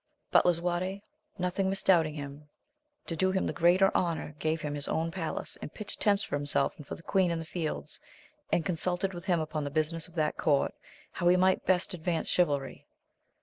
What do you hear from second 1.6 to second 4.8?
misdoubting him, to do him the greater honour gave him